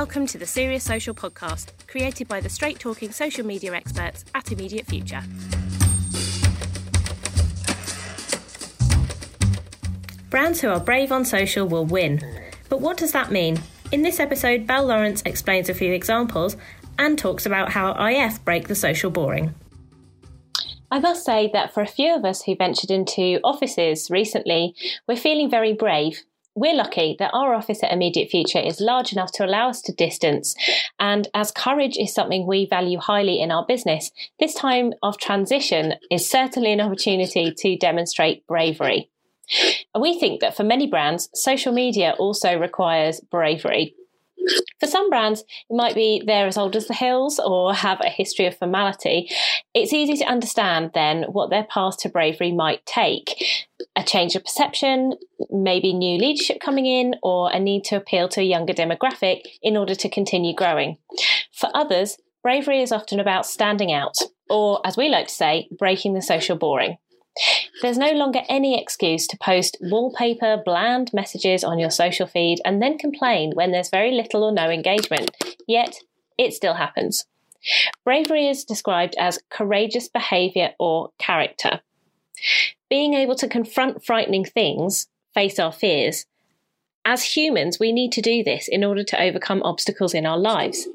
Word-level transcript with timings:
Welcome 0.00 0.26
to 0.28 0.38
the 0.38 0.46
Serious 0.46 0.82
Social 0.82 1.14
podcast, 1.14 1.72
created 1.86 2.26
by 2.26 2.40
the 2.40 2.48
straight 2.48 2.78
talking 2.78 3.12
social 3.12 3.44
media 3.44 3.74
experts 3.74 4.24
at 4.34 4.50
Immediate 4.50 4.86
Future. 4.86 5.20
Brands 10.30 10.62
who 10.62 10.70
are 10.70 10.80
brave 10.80 11.12
on 11.12 11.26
social 11.26 11.68
will 11.68 11.84
win. 11.84 12.18
But 12.70 12.80
what 12.80 12.96
does 12.96 13.12
that 13.12 13.30
mean? 13.30 13.58
In 13.92 14.00
this 14.00 14.18
episode, 14.18 14.66
Belle 14.66 14.86
Lawrence 14.86 15.22
explains 15.26 15.68
a 15.68 15.74
few 15.74 15.92
examples 15.92 16.56
and 16.98 17.18
talks 17.18 17.44
about 17.44 17.72
how 17.72 17.92
IF 18.02 18.42
break 18.42 18.68
the 18.68 18.74
social 18.74 19.10
boring. 19.10 19.54
I 20.90 20.98
must 20.98 21.26
say 21.26 21.50
that 21.52 21.74
for 21.74 21.82
a 21.82 21.86
few 21.86 22.16
of 22.16 22.24
us 22.24 22.42
who 22.44 22.56
ventured 22.56 22.90
into 22.90 23.38
offices 23.44 24.08
recently, 24.10 24.74
we're 25.06 25.16
feeling 25.16 25.50
very 25.50 25.74
brave. 25.74 26.22
We're 26.56 26.74
lucky 26.74 27.14
that 27.18 27.30
our 27.32 27.54
office 27.54 27.82
at 27.82 27.92
Immediate 27.92 28.28
Future 28.28 28.58
is 28.58 28.80
large 28.80 29.12
enough 29.12 29.30
to 29.32 29.44
allow 29.44 29.68
us 29.68 29.80
to 29.82 29.92
distance. 29.92 30.54
And 30.98 31.28
as 31.32 31.52
courage 31.52 31.96
is 31.96 32.12
something 32.12 32.46
we 32.46 32.66
value 32.66 32.98
highly 32.98 33.40
in 33.40 33.52
our 33.52 33.64
business, 33.64 34.10
this 34.40 34.54
time 34.54 34.92
of 35.02 35.16
transition 35.16 35.94
is 36.10 36.28
certainly 36.28 36.72
an 36.72 36.80
opportunity 36.80 37.54
to 37.56 37.76
demonstrate 37.76 38.46
bravery. 38.48 39.10
We 39.98 40.18
think 40.18 40.40
that 40.40 40.56
for 40.56 40.64
many 40.64 40.86
brands, 40.86 41.28
social 41.34 41.72
media 41.72 42.14
also 42.18 42.58
requires 42.58 43.20
bravery. 43.20 43.94
For 44.80 44.86
some 44.86 45.10
brands, 45.10 45.42
it 45.42 45.74
might 45.74 45.94
be 45.94 46.22
they're 46.24 46.46
as 46.46 46.56
old 46.56 46.76
as 46.76 46.86
the 46.86 46.94
hills 46.94 47.38
or 47.38 47.74
have 47.74 48.00
a 48.00 48.08
history 48.08 48.46
of 48.46 48.56
formality. 48.56 49.30
It's 49.74 49.92
easy 49.92 50.16
to 50.16 50.24
understand 50.24 50.92
then 50.94 51.24
what 51.24 51.50
their 51.50 51.64
path 51.64 51.98
to 51.98 52.08
bravery 52.08 52.52
might 52.52 52.84
take. 52.86 53.44
A 53.96 54.02
change 54.02 54.34
of 54.36 54.44
perception, 54.44 55.14
maybe 55.50 55.92
new 55.92 56.18
leadership 56.18 56.60
coming 56.60 56.86
in, 56.86 57.16
or 57.22 57.50
a 57.50 57.58
need 57.58 57.84
to 57.84 57.96
appeal 57.96 58.28
to 58.30 58.40
a 58.40 58.44
younger 58.44 58.72
demographic 58.72 59.40
in 59.62 59.76
order 59.76 59.94
to 59.94 60.08
continue 60.08 60.54
growing. 60.54 60.96
For 61.52 61.68
others, 61.74 62.16
bravery 62.42 62.82
is 62.82 62.92
often 62.92 63.20
about 63.20 63.46
standing 63.46 63.92
out, 63.92 64.16
or 64.48 64.80
as 64.86 64.96
we 64.96 65.08
like 65.08 65.28
to 65.28 65.34
say, 65.34 65.68
breaking 65.76 66.14
the 66.14 66.22
social 66.22 66.56
boring. 66.56 66.96
There's 67.82 67.98
no 67.98 68.12
longer 68.12 68.42
any 68.48 68.80
excuse 68.80 69.26
to 69.28 69.38
post 69.38 69.76
wallpaper, 69.80 70.60
bland 70.64 71.10
messages 71.12 71.64
on 71.64 71.78
your 71.78 71.90
social 71.90 72.26
feed 72.26 72.60
and 72.64 72.82
then 72.82 72.98
complain 72.98 73.52
when 73.54 73.72
there's 73.72 73.90
very 73.90 74.12
little 74.12 74.44
or 74.44 74.52
no 74.52 74.68
engagement. 74.68 75.30
Yet, 75.66 75.96
it 76.36 76.52
still 76.52 76.74
happens. 76.74 77.26
Bravery 78.04 78.48
is 78.48 78.64
described 78.64 79.14
as 79.18 79.38
courageous 79.50 80.08
behaviour 80.08 80.70
or 80.78 81.10
character. 81.18 81.80
Being 82.88 83.14
able 83.14 83.34
to 83.36 83.48
confront 83.48 84.04
frightening 84.04 84.44
things, 84.44 85.08
face 85.34 85.58
our 85.58 85.72
fears. 85.72 86.26
As 87.04 87.36
humans, 87.36 87.78
we 87.78 87.92
need 87.92 88.12
to 88.12 88.22
do 88.22 88.42
this 88.42 88.68
in 88.68 88.84
order 88.84 89.04
to 89.04 89.22
overcome 89.22 89.62
obstacles 89.62 90.14
in 90.14 90.26
our 90.26 90.38
lives. 90.38 90.88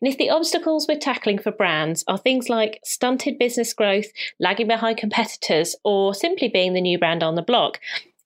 And 0.00 0.10
if 0.10 0.18
the 0.18 0.30
obstacles 0.30 0.86
we're 0.88 0.98
tackling 0.98 1.38
for 1.38 1.52
brands 1.52 2.04
are 2.08 2.18
things 2.18 2.48
like 2.48 2.80
stunted 2.84 3.38
business 3.38 3.72
growth, 3.74 4.06
lagging 4.40 4.66
behind 4.66 4.96
competitors, 4.96 5.76
or 5.84 6.14
simply 6.14 6.48
being 6.48 6.72
the 6.72 6.80
new 6.80 6.98
brand 6.98 7.22
on 7.22 7.34
the 7.34 7.42
block, 7.42 7.80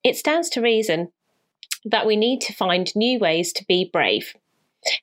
it 0.04 0.16
stands 0.16 0.48
to 0.50 0.60
reason 0.60 1.12
that 1.84 2.06
we 2.06 2.16
need 2.16 2.40
to 2.42 2.52
find 2.52 2.94
new 2.94 3.18
ways 3.18 3.52
to 3.54 3.64
be 3.66 3.88
brave. 3.92 4.34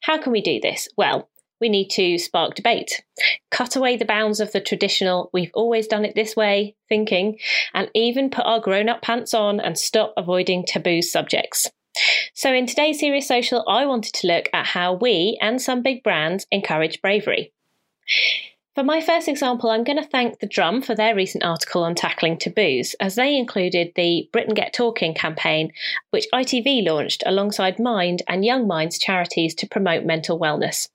How 0.02 0.18
can 0.18 0.32
we 0.32 0.42
do 0.42 0.60
this? 0.60 0.88
Well, 0.98 1.30
we 1.60 1.70
need 1.70 1.90
to 1.90 2.18
spark 2.18 2.56
debate, 2.56 3.04
cut 3.52 3.76
away 3.76 3.98
the 3.98 4.06
bounds 4.06 4.40
of 4.40 4.54
the 4.54 4.62
traditional, 4.62 5.30
we've 5.34 5.52
always 5.54 5.88
done 5.88 6.06
it 6.06 6.16
this 6.16 6.36
way 6.36 6.76
thinking, 6.88 7.38
and 7.74 7.90
even 7.94 8.30
put 8.30 8.46
our 8.46 8.62
grown 8.62 8.88
up 8.88 9.02
pants 9.02 9.34
on 9.34 9.60
and 9.60 9.78
stop 9.78 10.14
avoiding 10.16 10.66
taboo 10.66 11.02
subjects. 11.02 11.70
So, 12.34 12.54
in 12.54 12.66
today's 12.66 13.00
Serious 13.00 13.28
Social, 13.28 13.64
I 13.68 13.86
wanted 13.86 14.14
to 14.16 14.28
look 14.28 14.50
at 14.54 14.68
how 14.68 14.94
we 14.94 15.38
and 15.42 15.62
some 15.62 15.82
big 15.82 16.04
brands 16.04 16.46
encourage 16.52 17.02
bravery. 17.02 17.52
For 18.76 18.84
my 18.84 19.02
first 19.02 19.28
example, 19.28 19.72
I'm 19.72 19.84
going 19.84 20.02
to 20.02 20.08
thank 20.08 20.40
The 20.40 20.48
Drum 20.48 20.82
for 20.82 20.96
their 20.96 21.14
recent 21.14 21.44
article 21.44 21.84
on 21.84 21.96
tackling 21.96 22.38
taboos, 22.38 22.96
as 23.00 23.16
they 23.16 23.36
included 23.36 23.92
the 23.96 24.30
Britain 24.32 24.54
Get 24.54 24.72
Talking 24.72 25.14
campaign, 25.14 25.74
which 26.12 26.28
ITV 26.34 26.88
launched 26.88 27.24
alongside 27.26 27.80
Mind 27.80 28.22
and 28.28 28.46
Young 28.46 28.68
Minds 28.68 28.98
charities 28.98 29.54
to 29.56 29.68
promote 29.68 30.06
mental 30.06 30.40
wellness. 30.40 30.88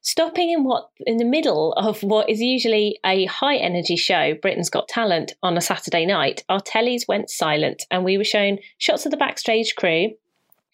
Stopping 0.00 0.50
in 0.50 0.64
what 0.64 0.90
in 1.00 1.16
the 1.16 1.24
middle 1.24 1.72
of 1.74 2.02
what 2.02 2.28
is 2.28 2.40
usually 2.40 2.98
a 3.04 3.26
high 3.26 3.56
energy 3.56 3.96
show, 3.96 4.34
Britain's 4.40 4.70
Got 4.70 4.88
Talent, 4.88 5.34
on 5.42 5.56
a 5.56 5.60
Saturday 5.60 6.06
night, 6.06 6.44
our 6.48 6.60
tellies 6.60 7.08
went 7.08 7.30
silent 7.30 7.84
and 7.90 8.04
we 8.04 8.16
were 8.16 8.24
shown 8.24 8.58
shots 8.78 9.04
of 9.04 9.10
the 9.10 9.16
backstage 9.16 9.74
crew 9.74 10.10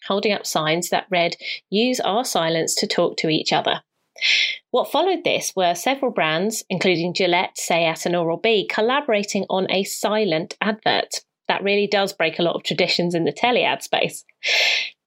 holding 0.05 0.33
up 0.33 0.45
signs 0.45 0.89
that 0.89 1.07
read, 1.09 1.35
Use 1.69 1.99
our 1.99 2.25
silence 2.25 2.75
to 2.75 2.87
talk 2.87 3.17
to 3.17 3.29
each 3.29 3.53
other. 3.53 3.81
What 4.71 4.91
followed 4.91 5.23
this 5.23 5.53
were 5.55 5.75
several 5.75 6.11
brands, 6.11 6.63
including 6.69 7.13
Gillette, 7.13 7.57
Sayat, 7.57 8.05
and 8.05 8.15
Oral 8.15 8.37
B, 8.37 8.67
collaborating 8.69 9.45
on 9.49 9.67
a 9.69 9.83
silent 9.83 10.55
advert. 10.61 11.21
That 11.47 11.63
really 11.63 11.87
does 11.87 12.13
break 12.13 12.39
a 12.39 12.43
lot 12.43 12.55
of 12.55 12.63
traditions 12.63 13.15
in 13.15 13.25
the 13.25 13.31
telly 13.31 13.63
ad 13.63 13.83
space. 13.83 14.23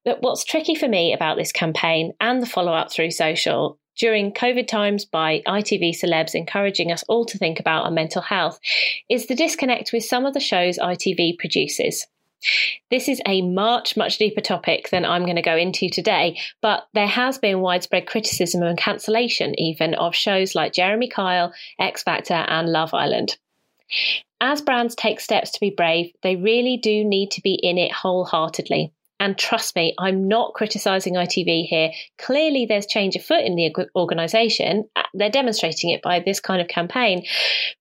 But 0.07 0.23
what's 0.23 0.45
tricky 0.45 0.77
for 0.77 0.87
me 0.87 1.13
about 1.13 1.37
this 1.37 1.51
campaign 1.51 2.13
and 2.21 2.41
the 2.41 2.47
follow 2.47 2.73
up 2.73 2.93
through 2.93 3.11
social 3.11 3.77
during 3.97 4.33
COVID 4.33 4.69
times 4.69 5.05
by 5.05 5.43
ITV 5.49 6.01
celebs 6.01 6.33
encouraging 6.33 6.93
us 6.93 7.03
all 7.09 7.25
to 7.25 7.37
think 7.37 7.59
about 7.59 7.85
our 7.85 7.91
mental 7.91 8.23
health 8.23 8.61
is 9.11 9.27
the 9.27 9.35
disconnect 9.35 9.93
with 9.93 10.05
some 10.05 10.25
of 10.25 10.33
the 10.33 10.39
shows 10.39 10.79
ITV 10.79 11.39
produces. 11.41 12.07
This 12.89 13.09
is 13.09 13.21
a 13.27 13.43
much, 13.43 13.97
much 13.97 14.19
deeper 14.19 14.41
topic 14.41 14.91
than 14.91 15.05
I'm 15.05 15.25
going 15.25 15.37
to 15.37 15.43
go 15.43 15.57
into 15.57 15.89
today, 15.89 16.39
but 16.63 16.87
there 16.95 17.09
has 17.09 17.39
been 17.39 17.61
widespread 17.61 18.07
criticism 18.07 18.63
and 18.63 18.79
cancellation 18.79 19.59
even 19.59 19.95
of 19.95 20.15
shows 20.15 20.55
like 20.55 20.73
Jeremy 20.73 21.09
Kyle, 21.09 21.53
X 21.81 22.05
Factor, 22.05 22.35
and 22.35 22.71
Love 22.71 22.95
Island. 22.95 23.39
As 24.41 24.63
brands 24.63 24.95
take 24.95 25.19
steps 25.19 25.51
to 25.51 25.61
be 25.61 25.71
brave, 25.71 26.13
they 26.23 26.37
really 26.37 26.77
do 26.77 27.03
need 27.03 27.33
to 27.33 27.41
be 27.41 27.55
in 27.55 27.77
it 27.77 27.91
wholeheartedly. 27.91 28.93
And 29.19 29.39
trust 29.39 29.75
me, 29.77 29.95
I'm 29.99 30.29
not 30.29 30.55
criticising 30.55 31.15
ITV 31.15 31.67
here. 31.67 31.91
Clearly, 32.19 32.67
there's 32.67 32.87
change 32.87 33.17
afoot 33.17 33.45
in 33.45 33.57
the 33.57 33.75
organisation. 33.95 34.89
Uh, 34.95 35.03
they're 35.15 35.31
demonstrating 35.31 35.91
it 35.91 36.03
by 36.03 36.21
this 36.21 36.39
kind 36.39 36.61
of 36.61 36.69
campaign. 36.69 37.25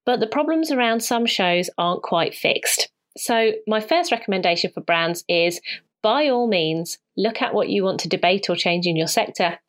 But 0.06 0.22
the 0.22 0.28
problems 0.28 0.72
around 0.72 1.02
some 1.02 1.26
shows 1.26 1.70
aren't 1.78 2.04
quite 2.04 2.36
fixed. 2.36 2.90
So, 3.18 3.52
my 3.68 3.82
first 3.82 4.12
recommendation 4.12 4.72
for 4.72 4.82
brands 4.82 5.24
is 5.28 5.60
by 6.02 6.30
all 6.30 6.48
means, 6.48 7.00
look 7.18 7.42
at 7.42 7.54
what 7.54 7.70
you 7.70 7.84
want 7.84 8.00
to 8.02 8.10
debate 8.10 8.50
or 8.50 8.56
change 8.56 8.86
in 8.86 8.96
your 8.96 9.08
sector, 9.08 9.60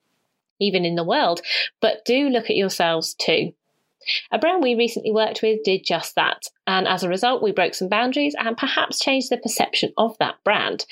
even 0.61 0.85
in 0.85 0.95
the 0.95 1.05
world, 1.05 1.41
but 1.81 2.05
do 2.05 2.29
look 2.29 2.51
at 2.51 2.57
yourselves 2.57 3.15
too. 3.15 3.53
A 4.31 4.39
brand 4.39 4.63
we 4.63 4.75
recently 4.75 5.13
worked 5.13 5.43
with 5.43 5.63
did 5.65 5.85
just 5.85 6.15
that, 6.15 6.47
and 6.67 6.87
as 6.87 7.03
a 7.03 7.09
result, 7.09 7.43
we 7.43 7.53
broke 7.53 7.75
some 7.75 7.89
boundaries 7.89 8.35
and 8.39 8.57
perhaps 8.57 8.99
changed 8.99 9.31
the 9.31 9.37
perception 9.37 9.93
of 9.97 10.17
that 10.19 10.37
brand. 10.45 10.87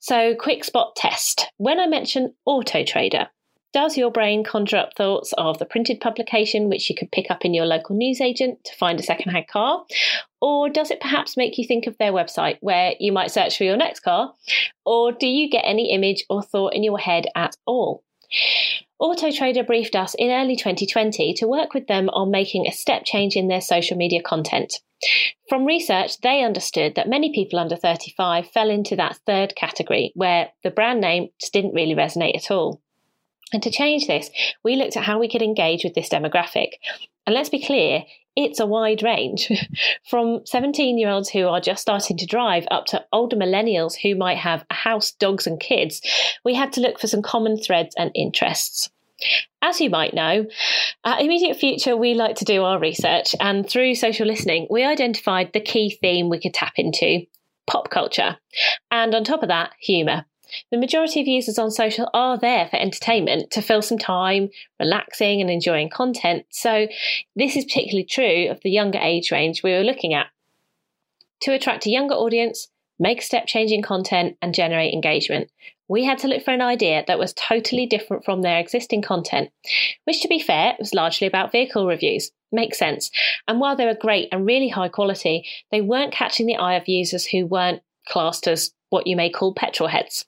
So, 0.00 0.34
quick 0.34 0.64
spot 0.64 0.96
test. 0.96 1.50
When 1.56 1.80
I 1.80 1.86
mention 1.86 2.34
Auto 2.44 2.84
Trader, 2.84 3.28
does 3.74 3.96
your 3.96 4.12
brain 4.12 4.44
conjure 4.44 4.76
up 4.76 4.94
thoughts 4.94 5.34
of 5.36 5.58
the 5.58 5.64
printed 5.64 6.00
publication 6.00 6.68
which 6.68 6.88
you 6.88 6.94
could 6.94 7.10
pick 7.10 7.28
up 7.28 7.44
in 7.44 7.52
your 7.52 7.66
local 7.66 7.96
newsagent 7.96 8.62
to 8.64 8.76
find 8.76 9.00
a 9.00 9.02
second-hand 9.02 9.48
car? 9.48 9.84
Or 10.40 10.68
does 10.68 10.92
it 10.92 11.00
perhaps 11.00 11.36
make 11.36 11.58
you 11.58 11.66
think 11.66 11.88
of 11.88 11.98
their 11.98 12.12
website 12.12 12.58
where 12.60 12.94
you 13.00 13.10
might 13.10 13.32
search 13.32 13.58
for 13.58 13.64
your 13.64 13.76
next 13.76 14.00
car? 14.00 14.32
Or 14.86 15.10
do 15.10 15.26
you 15.26 15.50
get 15.50 15.64
any 15.66 15.90
image 15.90 16.24
or 16.30 16.40
thought 16.40 16.74
in 16.74 16.84
your 16.84 17.00
head 17.00 17.26
at 17.34 17.56
all? 17.66 18.04
Auto 18.98 19.30
Trader 19.30 19.64
briefed 19.64 19.96
us 19.96 20.14
in 20.18 20.30
early 20.30 20.56
2020 20.56 21.34
to 21.34 21.48
work 21.48 21.74
with 21.74 21.86
them 21.88 22.08
on 22.10 22.30
making 22.30 22.66
a 22.66 22.72
step 22.72 23.02
change 23.04 23.34
in 23.34 23.48
their 23.48 23.60
social 23.60 23.96
media 23.96 24.22
content. 24.22 24.80
From 25.48 25.64
research, 25.64 26.20
they 26.20 26.42
understood 26.42 26.94
that 26.94 27.08
many 27.08 27.32
people 27.34 27.58
under 27.58 27.76
35 27.76 28.48
fell 28.48 28.70
into 28.70 28.96
that 28.96 29.18
third 29.26 29.54
category 29.56 30.12
where 30.14 30.50
the 30.62 30.70
brand 30.70 31.00
name 31.00 31.28
just 31.40 31.52
didn't 31.52 31.74
really 31.74 31.94
resonate 31.94 32.36
at 32.36 32.50
all. 32.50 32.80
And 33.52 33.62
to 33.62 33.70
change 33.70 34.06
this, 34.06 34.30
we 34.64 34.76
looked 34.76 34.96
at 34.96 35.04
how 35.04 35.18
we 35.18 35.28
could 35.28 35.42
engage 35.42 35.84
with 35.84 35.94
this 35.94 36.08
demographic. 36.08 36.70
And 37.26 37.34
let's 37.34 37.50
be 37.50 37.64
clear, 37.64 38.04
it's 38.36 38.60
a 38.60 38.66
wide 38.66 39.02
range 39.02 39.50
from 40.10 40.40
17 40.44 40.98
year 40.98 41.10
olds 41.10 41.28
who 41.30 41.46
are 41.46 41.60
just 41.60 41.82
starting 41.82 42.16
to 42.18 42.26
drive 42.26 42.66
up 42.70 42.86
to 42.86 43.04
older 43.12 43.36
millennials 43.36 43.94
who 43.96 44.14
might 44.14 44.38
have 44.38 44.64
a 44.70 44.74
house, 44.74 45.12
dogs, 45.12 45.46
and 45.46 45.60
kids. 45.60 46.00
We 46.44 46.54
had 46.54 46.72
to 46.74 46.80
look 46.80 46.98
for 46.98 47.06
some 47.06 47.22
common 47.22 47.56
threads 47.56 47.94
and 47.96 48.10
interests. 48.14 48.90
As 49.62 49.80
you 49.80 49.90
might 49.90 50.12
know, 50.12 50.46
at 51.04 51.20
Immediate 51.20 51.56
Future, 51.56 51.96
we 51.96 52.14
like 52.14 52.36
to 52.36 52.44
do 52.44 52.64
our 52.64 52.78
research, 52.78 53.34
and 53.40 53.68
through 53.68 53.94
social 53.94 54.26
listening, 54.26 54.66
we 54.68 54.84
identified 54.84 55.52
the 55.52 55.60
key 55.60 55.96
theme 56.00 56.28
we 56.28 56.40
could 56.40 56.52
tap 56.52 56.74
into 56.76 57.24
pop 57.66 57.90
culture. 57.90 58.36
And 58.90 59.14
on 59.14 59.24
top 59.24 59.42
of 59.42 59.48
that, 59.48 59.70
humour. 59.78 60.26
The 60.70 60.78
majority 60.78 61.20
of 61.20 61.26
users 61.26 61.58
on 61.58 61.70
social 61.70 62.08
are 62.14 62.38
there 62.38 62.68
for 62.68 62.76
entertainment, 62.76 63.50
to 63.52 63.62
fill 63.62 63.82
some 63.82 63.98
time, 63.98 64.50
relaxing 64.78 65.40
and 65.40 65.50
enjoying 65.50 65.90
content. 65.90 66.46
So, 66.50 66.88
this 67.36 67.56
is 67.56 67.64
particularly 67.64 68.04
true 68.04 68.48
of 68.50 68.60
the 68.62 68.70
younger 68.70 68.98
age 68.98 69.30
range 69.30 69.62
we 69.62 69.72
were 69.72 69.84
looking 69.84 70.14
at. 70.14 70.26
To 71.42 71.52
attract 71.52 71.86
a 71.86 71.90
younger 71.90 72.14
audience, 72.14 72.68
make 72.98 73.22
step 73.22 73.46
changing 73.46 73.82
content, 73.82 74.36
and 74.40 74.54
generate 74.54 74.94
engagement, 74.94 75.50
we 75.88 76.04
had 76.04 76.18
to 76.18 76.28
look 76.28 76.42
for 76.42 76.52
an 76.52 76.62
idea 76.62 77.04
that 77.06 77.18
was 77.18 77.34
totally 77.34 77.86
different 77.86 78.24
from 78.24 78.42
their 78.42 78.58
existing 78.58 79.02
content, 79.02 79.50
which, 80.04 80.22
to 80.22 80.28
be 80.28 80.40
fair, 80.40 80.74
was 80.78 80.94
largely 80.94 81.26
about 81.26 81.52
vehicle 81.52 81.86
reviews. 81.86 82.30
Makes 82.50 82.78
sense. 82.78 83.10
And 83.48 83.60
while 83.60 83.76
they 83.76 83.84
were 83.84 83.94
great 83.94 84.28
and 84.32 84.46
really 84.46 84.68
high 84.68 84.88
quality, 84.88 85.46
they 85.70 85.80
weren't 85.80 86.12
catching 86.12 86.46
the 86.46 86.56
eye 86.56 86.74
of 86.74 86.88
users 86.88 87.26
who 87.26 87.46
weren't 87.46 87.82
classed 88.08 88.46
as 88.46 88.72
what 88.90 89.06
you 89.06 89.16
may 89.16 89.28
call 89.28 89.52
petrol 89.52 89.88
heads. 89.88 90.24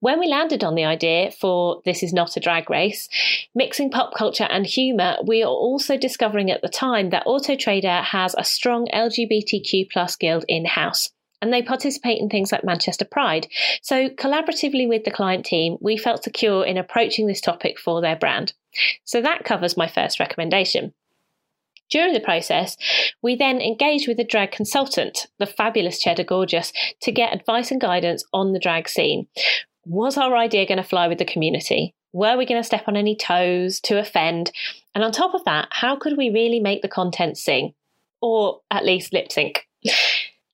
When 0.00 0.18
we 0.20 0.26
landed 0.26 0.64
on 0.64 0.74
the 0.74 0.84
idea 0.84 1.30
for 1.30 1.80
This 1.84 2.02
Is 2.02 2.12
Not 2.12 2.36
a 2.36 2.40
Drag 2.40 2.68
Race, 2.68 3.08
mixing 3.54 3.90
pop 3.90 4.14
culture 4.14 4.48
and 4.50 4.66
humour, 4.66 5.16
we 5.24 5.42
are 5.42 5.50
also 5.50 5.96
discovering 5.96 6.50
at 6.50 6.62
the 6.62 6.68
time 6.68 7.10
that 7.10 7.26
Autotrader 7.26 8.02
has 8.02 8.34
a 8.36 8.44
strong 8.44 8.88
LGBTQ 8.92 9.90
plus 9.90 10.16
guild 10.16 10.44
in 10.48 10.64
house 10.64 11.10
and 11.42 11.52
they 11.52 11.62
participate 11.62 12.20
in 12.20 12.28
things 12.28 12.50
like 12.50 12.64
Manchester 12.64 13.04
Pride. 13.04 13.46
So, 13.82 14.08
collaboratively 14.08 14.88
with 14.88 15.04
the 15.04 15.10
client 15.10 15.44
team, 15.44 15.76
we 15.80 15.96
felt 15.96 16.24
secure 16.24 16.64
in 16.64 16.76
approaching 16.76 17.26
this 17.26 17.40
topic 17.40 17.78
for 17.78 18.00
their 18.00 18.16
brand. 18.16 18.54
So, 19.04 19.20
that 19.20 19.44
covers 19.44 19.76
my 19.76 19.86
first 19.86 20.18
recommendation. 20.18 20.94
During 21.90 22.12
the 22.12 22.20
process, 22.20 22.76
we 23.22 23.36
then 23.36 23.60
engaged 23.60 24.08
with 24.08 24.18
a 24.18 24.24
drag 24.24 24.50
consultant, 24.50 25.26
the 25.38 25.46
fabulous 25.46 26.00
Cheddar 26.00 26.24
Gorgeous, 26.24 26.72
to 27.02 27.12
get 27.12 27.32
advice 27.32 27.70
and 27.70 27.80
guidance 27.80 28.24
on 28.32 28.52
the 28.52 28.58
drag 28.58 28.88
scene. 28.88 29.28
Was 29.84 30.16
our 30.16 30.36
idea 30.36 30.66
going 30.66 30.78
to 30.78 30.84
fly 30.84 31.06
with 31.06 31.18
the 31.18 31.24
community? 31.24 31.94
Were 32.12 32.36
we 32.36 32.46
going 32.46 32.60
to 32.60 32.66
step 32.66 32.84
on 32.88 32.96
any 32.96 33.14
toes 33.14 33.78
to 33.80 33.98
offend? 33.98 34.50
And 34.94 35.04
on 35.04 35.12
top 35.12 35.34
of 35.34 35.44
that, 35.44 35.68
how 35.70 35.96
could 35.96 36.16
we 36.16 36.30
really 36.30 36.60
make 36.60 36.82
the 36.82 36.88
content 36.88 37.38
sing? 37.38 37.74
Or 38.20 38.60
at 38.70 38.84
least 38.84 39.12
lip 39.12 39.30
sync? 39.30 39.68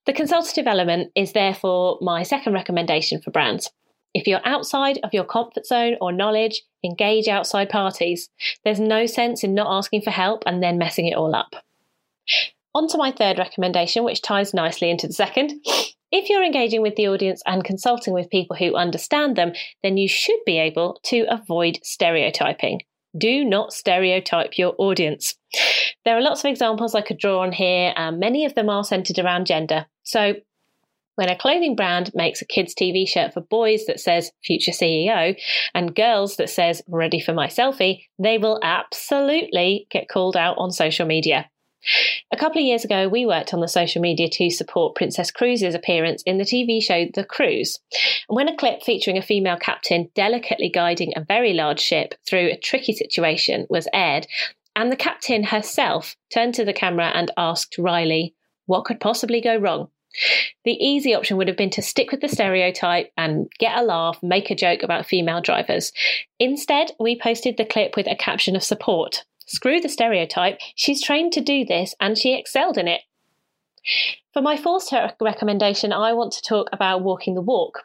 The 0.05 0.13
consultative 0.13 0.67
element 0.67 1.11
is 1.15 1.31
therefore 1.31 1.97
my 2.01 2.23
second 2.23 2.53
recommendation 2.53 3.21
for 3.21 3.31
brands. 3.31 3.71
If 4.13 4.27
you're 4.27 4.45
outside 4.45 4.99
of 5.03 5.13
your 5.13 5.23
comfort 5.23 5.65
zone 5.65 5.97
or 5.99 6.11
knowledge, 6.11 6.63
engage 6.83 7.27
outside 7.27 7.69
parties. 7.69 8.29
There's 8.63 8.79
no 8.79 9.05
sense 9.05 9.43
in 9.43 9.53
not 9.53 9.75
asking 9.75 10.01
for 10.01 10.11
help 10.11 10.43
and 10.45 10.61
then 10.61 10.77
messing 10.77 11.07
it 11.07 11.15
all 11.15 11.35
up. 11.35 11.55
On 12.75 12.87
to 12.87 12.97
my 12.97 13.11
third 13.11 13.37
recommendation, 13.37 14.03
which 14.03 14.21
ties 14.21 14.53
nicely 14.53 14.89
into 14.89 15.07
the 15.07 15.13
second. 15.13 15.53
If 16.11 16.29
you're 16.29 16.43
engaging 16.43 16.81
with 16.81 16.95
the 16.95 17.07
audience 17.07 17.41
and 17.47 17.63
consulting 17.63 18.13
with 18.13 18.29
people 18.29 18.55
who 18.55 18.75
understand 18.75 19.35
them, 19.35 19.53
then 19.81 19.97
you 19.97 20.07
should 20.07 20.39
be 20.45 20.59
able 20.59 20.99
to 21.05 21.25
avoid 21.27 21.79
stereotyping. 21.83 22.81
Do 23.17 23.43
not 23.43 23.73
stereotype 23.73 24.57
your 24.57 24.75
audience. 24.77 25.35
There 26.05 26.17
are 26.17 26.21
lots 26.21 26.43
of 26.43 26.49
examples 26.49 26.95
I 26.95 27.01
could 27.01 27.17
draw 27.17 27.39
on 27.41 27.51
here, 27.51 27.93
and 27.95 28.19
many 28.19 28.45
of 28.45 28.55
them 28.55 28.69
are 28.69 28.83
centered 28.83 29.19
around 29.19 29.45
gender. 29.45 29.85
So, 30.03 30.35
when 31.15 31.29
a 31.29 31.37
clothing 31.37 31.75
brand 31.75 32.11
makes 32.13 32.41
a 32.41 32.45
kids' 32.45 32.73
TV 32.73 33.07
shirt 33.07 33.33
for 33.33 33.41
boys 33.41 33.85
that 33.85 33.99
says 33.99 34.31
future 34.43 34.71
CEO 34.71 35.39
and 35.73 35.95
girls 35.95 36.37
that 36.37 36.49
says 36.49 36.81
ready 36.87 37.19
for 37.19 37.33
my 37.33 37.47
selfie, 37.47 38.03
they 38.17 38.37
will 38.37 38.59
absolutely 38.63 39.87
get 39.91 40.09
called 40.09 40.35
out 40.35 40.55
on 40.57 40.71
social 40.71 41.05
media. 41.05 41.49
A 42.31 42.37
couple 42.37 42.61
of 42.61 42.65
years 42.65 42.85
ago, 42.85 43.09
we 43.09 43.25
worked 43.25 43.53
on 43.53 43.59
the 43.59 43.67
social 43.67 44.01
media 44.01 44.29
to 44.29 44.49
support 44.49 44.95
Princess 44.95 45.31
Cruise's 45.31 45.75
appearance 45.75 46.23
in 46.23 46.37
the 46.37 46.45
TV 46.45 46.81
show 46.81 47.05
The 47.13 47.25
Cruise. 47.25 47.79
And 48.29 48.35
when 48.37 48.47
a 48.47 48.55
clip 48.55 48.83
featuring 48.83 49.17
a 49.17 49.21
female 49.21 49.57
captain 49.57 50.09
delicately 50.15 50.69
guiding 50.69 51.11
a 51.15 51.23
very 51.23 51.53
large 51.53 51.81
ship 51.81 52.15
through 52.27 52.47
a 52.47 52.57
tricky 52.57 52.93
situation 52.93 53.67
was 53.69 53.87
aired, 53.93 54.27
and 54.75 54.91
the 54.91 54.97
captain 54.97 55.43
herself 55.43 56.15
turned 56.33 56.55
to 56.55 56.65
the 56.65 56.73
camera 56.73 57.11
and 57.13 57.31
asked 57.37 57.77
Riley, 57.77 58.33
What 58.65 58.85
could 58.85 59.01
possibly 59.01 59.41
go 59.41 59.57
wrong? 59.57 59.89
The 60.63 60.71
easy 60.73 61.13
option 61.13 61.37
would 61.37 61.47
have 61.47 61.57
been 61.57 61.69
to 61.71 61.81
stick 61.81 62.11
with 62.11 62.21
the 62.21 62.27
stereotype 62.27 63.11
and 63.17 63.51
get 63.59 63.77
a 63.77 63.83
laugh, 63.83 64.21
make 64.21 64.51
a 64.51 64.55
joke 64.55 64.83
about 64.83 65.05
female 65.05 65.41
drivers. 65.41 65.91
Instead, 66.39 66.91
we 66.99 67.19
posted 67.19 67.57
the 67.57 67.65
clip 67.65 67.95
with 67.95 68.07
a 68.07 68.15
caption 68.15 68.55
of 68.55 68.63
support. 68.63 69.23
Screw 69.45 69.81
the 69.81 69.89
stereotype, 69.89 70.59
she's 70.75 71.03
trained 71.03 71.33
to 71.33 71.41
do 71.41 71.65
this 71.65 71.95
and 71.99 72.17
she 72.17 72.33
excelled 72.33 72.77
in 72.77 72.87
it. 72.87 73.01
For 74.33 74.41
my 74.41 74.55
fourth 74.55 74.89
recommendation, 75.19 75.91
I 75.91 76.13
want 76.13 76.31
to 76.33 76.41
talk 76.41 76.69
about 76.71 77.03
walking 77.03 77.35
the 77.35 77.41
walk. 77.41 77.83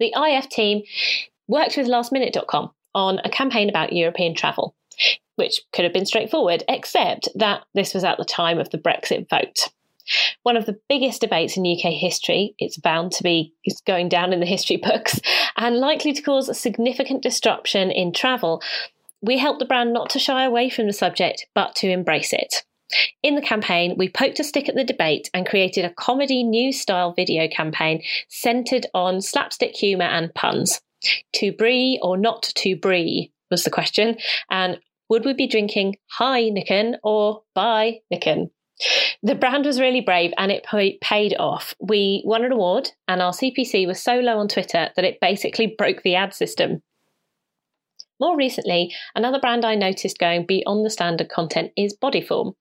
The 0.00 0.14
IF 0.16 0.48
team 0.48 0.82
worked 1.46 1.76
with 1.76 1.86
lastminute.com 1.86 2.70
on 2.94 3.20
a 3.24 3.28
campaign 3.28 3.68
about 3.68 3.92
European 3.92 4.34
travel, 4.34 4.74
which 5.36 5.60
could 5.72 5.84
have 5.84 5.92
been 5.92 6.06
straightforward, 6.06 6.64
except 6.68 7.28
that 7.34 7.64
this 7.74 7.94
was 7.94 8.04
at 8.04 8.18
the 8.18 8.24
time 8.24 8.58
of 8.58 8.70
the 8.70 8.78
Brexit 8.78 9.28
vote. 9.28 9.68
One 10.42 10.56
of 10.56 10.66
the 10.66 10.78
biggest 10.88 11.20
debates 11.20 11.56
in 11.56 11.66
UK 11.66 11.92
history, 11.92 12.54
it's 12.58 12.76
bound 12.76 13.12
to 13.12 13.22
be 13.22 13.54
it's 13.64 13.80
going 13.80 14.08
down 14.08 14.32
in 14.32 14.40
the 14.40 14.46
history 14.46 14.76
books, 14.76 15.20
and 15.56 15.76
likely 15.76 16.12
to 16.12 16.22
cause 16.22 16.56
significant 16.58 17.22
disruption 17.22 17.90
in 17.90 18.12
travel. 18.12 18.62
We 19.20 19.38
helped 19.38 19.58
the 19.58 19.66
brand 19.66 19.92
not 19.92 20.10
to 20.10 20.18
shy 20.18 20.44
away 20.44 20.70
from 20.70 20.86
the 20.86 20.92
subject, 20.92 21.46
but 21.54 21.74
to 21.76 21.90
embrace 21.90 22.32
it. 22.32 22.64
In 23.22 23.34
the 23.34 23.42
campaign, 23.42 23.96
we 23.98 24.08
poked 24.08 24.40
a 24.40 24.44
stick 24.44 24.68
at 24.68 24.74
the 24.74 24.84
debate 24.84 25.28
and 25.34 25.46
created 25.46 25.84
a 25.84 25.92
comedy 25.92 26.42
news 26.42 26.80
style 26.80 27.12
video 27.12 27.46
campaign 27.48 28.02
centered 28.28 28.86
on 28.94 29.20
slapstick 29.20 29.74
humour 29.74 30.06
and 30.06 30.32
puns. 30.34 30.80
To 31.34 31.52
brie 31.52 31.98
or 32.02 32.16
not 32.16 32.42
to 32.42 32.76
brie 32.76 33.30
was 33.50 33.64
the 33.64 33.70
question, 33.70 34.16
and 34.50 34.78
would 35.08 35.24
we 35.24 35.32
be 35.32 35.46
drinking 35.46 35.96
Heineken 36.18 36.96
or 37.02 37.42
by 37.54 38.00
Nicken? 38.12 38.50
The 39.22 39.34
brand 39.34 39.66
was 39.66 39.80
really 39.80 40.00
brave 40.00 40.32
and 40.38 40.52
it 40.52 40.64
paid 41.00 41.34
off. 41.38 41.74
We 41.80 42.22
won 42.24 42.44
an 42.44 42.52
award, 42.52 42.90
and 43.08 43.20
our 43.20 43.32
CPC 43.32 43.86
was 43.86 44.02
so 44.02 44.20
low 44.20 44.38
on 44.38 44.48
Twitter 44.48 44.90
that 44.94 45.04
it 45.04 45.20
basically 45.20 45.74
broke 45.76 46.02
the 46.02 46.14
ad 46.14 46.34
system. 46.34 46.82
More 48.20 48.36
recently, 48.36 48.92
another 49.14 49.38
brand 49.38 49.64
I 49.64 49.76
noticed 49.76 50.18
going 50.18 50.44
beyond 50.44 50.84
the 50.84 50.90
standard 50.90 51.28
content 51.28 51.70
is 51.76 51.96
Bodyform. 51.96 52.54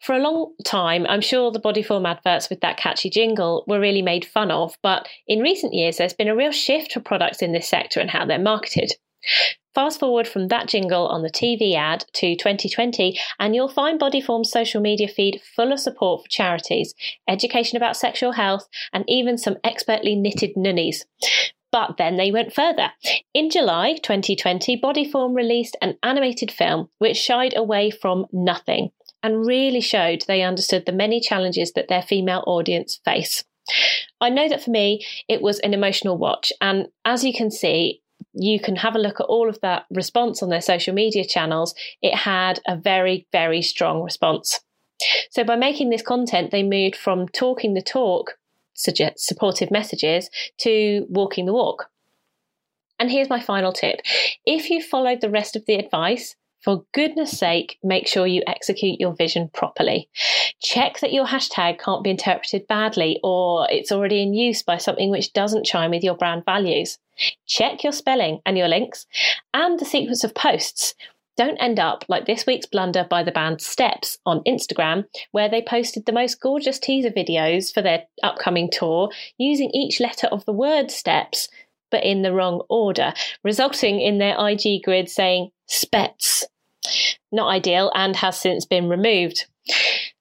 For 0.00 0.14
a 0.14 0.20
long 0.20 0.54
time, 0.64 1.04
I'm 1.08 1.20
sure 1.20 1.50
the 1.50 1.60
Bodyform 1.60 2.08
adverts 2.08 2.48
with 2.48 2.60
that 2.60 2.76
catchy 2.76 3.10
jingle 3.10 3.64
were 3.66 3.80
really 3.80 4.02
made 4.02 4.24
fun 4.24 4.52
of, 4.52 4.76
but 4.82 5.08
in 5.26 5.40
recent 5.40 5.74
years, 5.74 5.96
there's 5.96 6.12
been 6.12 6.28
a 6.28 6.36
real 6.36 6.52
shift 6.52 6.92
for 6.92 7.00
products 7.00 7.42
in 7.42 7.52
this 7.52 7.68
sector 7.68 7.98
and 7.98 8.10
how 8.10 8.24
they're 8.24 8.38
marketed. 8.38 8.92
Fast 9.74 9.98
forward 9.98 10.28
from 10.28 10.48
that 10.48 10.68
jingle 10.68 11.08
on 11.08 11.22
the 11.22 11.30
TV 11.30 11.74
ad 11.74 12.04
to 12.14 12.36
2020, 12.36 13.18
and 13.40 13.54
you'll 13.54 13.68
find 13.68 13.98
Bodyform's 13.98 14.50
social 14.50 14.80
media 14.80 15.08
feed 15.08 15.42
full 15.56 15.72
of 15.72 15.80
support 15.80 16.22
for 16.22 16.28
charities, 16.28 16.94
education 17.28 17.76
about 17.76 17.96
sexual 17.96 18.32
health, 18.32 18.68
and 18.92 19.04
even 19.08 19.36
some 19.36 19.56
expertly 19.64 20.14
knitted 20.14 20.56
nunnies. 20.56 21.06
But 21.72 21.96
then 21.96 22.16
they 22.16 22.30
went 22.30 22.54
further. 22.54 22.92
In 23.34 23.50
July 23.50 23.94
2020, 23.94 24.80
Bodyform 24.80 25.34
released 25.34 25.76
an 25.82 25.98
animated 26.04 26.52
film 26.52 26.88
which 26.98 27.16
shied 27.16 27.56
away 27.56 27.90
from 27.90 28.26
nothing 28.32 28.90
and 29.24 29.44
really 29.44 29.80
showed 29.80 30.22
they 30.28 30.42
understood 30.42 30.86
the 30.86 30.92
many 30.92 31.18
challenges 31.18 31.72
that 31.72 31.88
their 31.88 32.02
female 32.02 32.44
audience 32.46 33.00
face. 33.04 33.42
I 34.20 34.30
know 34.30 34.48
that 34.48 34.62
for 34.62 34.70
me, 34.70 35.04
it 35.28 35.42
was 35.42 35.58
an 35.60 35.74
emotional 35.74 36.16
watch. 36.16 36.52
And 36.60 36.86
as 37.04 37.24
you 37.24 37.32
can 37.32 37.50
see, 37.50 38.02
you 38.34 38.60
can 38.60 38.76
have 38.76 38.94
a 38.94 39.00
look 39.00 39.20
at 39.20 39.26
all 39.26 39.48
of 39.48 39.60
that 39.60 39.84
response 39.90 40.42
on 40.42 40.48
their 40.48 40.60
social 40.60 40.94
media 40.94 41.24
channels. 41.24 41.74
It 42.02 42.14
had 42.14 42.60
a 42.66 42.76
very, 42.76 43.26
very 43.32 43.62
strong 43.62 44.02
response. 44.02 44.60
So, 45.30 45.44
by 45.44 45.56
making 45.56 45.90
this 45.90 46.02
content, 46.02 46.50
they 46.50 46.62
moved 46.62 46.96
from 46.96 47.28
talking 47.28 47.74
the 47.74 47.82
talk, 47.82 48.38
supportive 48.74 49.70
messages, 49.70 50.30
to 50.58 51.06
walking 51.08 51.46
the 51.46 51.52
walk. 51.52 51.90
And 52.98 53.10
here's 53.10 53.28
my 53.28 53.40
final 53.40 53.72
tip 53.72 54.00
if 54.46 54.70
you 54.70 54.82
followed 54.82 55.20
the 55.20 55.30
rest 55.30 55.56
of 55.56 55.66
the 55.66 55.74
advice, 55.74 56.36
for 56.64 56.82
goodness 56.94 57.38
sake, 57.38 57.78
make 57.82 58.08
sure 58.08 58.26
you 58.26 58.42
execute 58.46 58.98
your 58.98 59.14
vision 59.14 59.50
properly. 59.52 60.08
Check 60.62 61.00
that 61.00 61.12
your 61.12 61.26
hashtag 61.26 61.78
can't 61.78 62.02
be 62.02 62.08
interpreted 62.08 62.66
badly 62.66 63.20
or 63.22 63.68
it's 63.70 63.92
already 63.92 64.22
in 64.22 64.32
use 64.32 64.62
by 64.62 64.78
something 64.78 65.10
which 65.10 65.34
doesn't 65.34 65.66
chime 65.66 65.90
with 65.90 66.02
your 66.02 66.16
brand 66.16 66.46
values. 66.46 66.98
Check 67.46 67.84
your 67.84 67.92
spelling 67.92 68.40
and 68.46 68.56
your 68.56 68.68
links 68.68 69.06
and 69.52 69.78
the 69.78 69.84
sequence 69.84 70.24
of 70.24 70.34
posts. 70.34 70.94
Don't 71.36 71.58
end 71.58 71.78
up 71.78 72.06
like 72.08 72.24
this 72.24 72.46
week's 72.46 72.66
blunder 72.66 73.04
by 73.10 73.22
the 73.22 73.32
band 73.32 73.60
Steps 73.60 74.16
on 74.24 74.42
Instagram, 74.44 75.04
where 75.32 75.50
they 75.50 75.60
posted 75.60 76.06
the 76.06 76.12
most 76.12 76.40
gorgeous 76.40 76.78
teaser 76.78 77.10
videos 77.10 77.74
for 77.74 77.82
their 77.82 78.04
upcoming 78.22 78.70
tour 78.70 79.10
using 79.36 79.70
each 79.74 80.00
letter 80.00 80.28
of 80.28 80.46
the 80.46 80.52
word 80.52 80.90
Steps, 80.90 81.48
but 81.90 82.04
in 82.04 82.22
the 82.22 82.32
wrong 82.32 82.62
order, 82.70 83.12
resulting 83.42 84.00
in 84.00 84.18
their 84.18 84.36
IG 84.38 84.82
grid 84.82 85.10
saying 85.10 85.50
Spets 85.66 86.46
not 87.32 87.48
ideal 87.48 87.90
and 87.94 88.16
has 88.16 88.38
since 88.38 88.64
been 88.64 88.88
removed. 88.88 89.46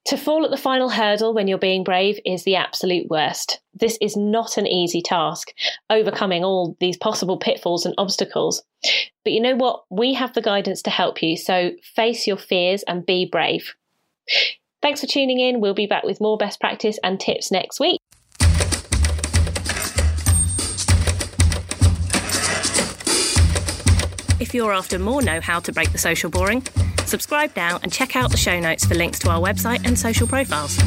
To 0.08 0.18
fall 0.18 0.44
at 0.44 0.52
the 0.52 0.58
final 0.58 0.90
hurdle 0.90 1.34
when 1.34 1.48
you're 1.48 1.58
being 1.58 1.84
brave 1.84 2.20
is 2.26 2.44
the 2.44 2.56
absolute 2.56 3.10
worst. 3.10 3.62
This 3.74 3.98
is 4.02 4.18
not 4.18 4.58
an 4.58 4.68
easy 4.68 5.02
task, 5.02 5.54
overcoming 5.90 6.44
all 6.44 6.76
these 6.80 6.98
possible 6.98 7.38
pitfalls 7.38 7.86
and 7.86 7.96
obstacles. 7.98 8.64
But 9.24 9.34
you 9.34 9.40
know 9.40 9.56
what? 9.56 9.84
We 9.90 10.14
have 10.14 10.34
the 10.34 10.42
guidance 10.42 10.82
to 10.84 10.90
help 10.90 11.24
you, 11.24 11.38
so 11.38 11.72
face 11.96 12.28
your 12.28 12.38
fears 12.38 12.84
and 12.84 13.06
be 13.06 13.26
brave. 13.26 13.74
Thanks 14.82 15.00
for 15.00 15.08
tuning 15.08 15.40
in. 15.40 15.62
We'll 15.62 15.74
be 15.74 15.88
back 15.88 16.04
with 16.04 16.20
more 16.20 16.38
best 16.38 16.60
practice 16.60 17.00
and 17.04 17.20
tips 17.20 17.52
next 17.52 17.80
week. 17.80 18.02
If 24.54 24.58
you're 24.58 24.72
after 24.72 25.00
more 25.00 25.24
know 25.24 25.42
how 25.42 25.60
to 25.62 25.72
break 25.72 25.92
the 25.94 25.98
social 25.98 26.30
boring, 26.30 26.64
subscribe 27.08 27.56
now 27.56 27.80
and 27.82 27.92
check 27.92 28.16
out 28.16 28.30
the 28.30 28.38
show 28.38 28.60
notes 28.60 28.86
for 28.86 28.94
links 28.94 29.18
to 29.22 29.32
our 29.32 29.40
website 29.40 29.84
and 29.84 29.98
social 29.98 30.28
profiles. 30.28 30.78